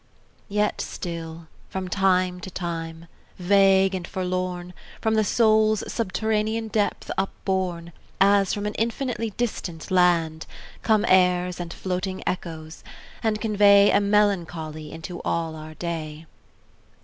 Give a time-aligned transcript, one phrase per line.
[0.49, 3.05] Yet still, from time to time,
[3.37, 10.47] vague and forlorn, From the soul's subterranean depth upborne As from an infinitely distant land,
[10.81, 12.83] Come airs, and floating echoes,
[13.21, 16.25] and convey A melancholy into all our day.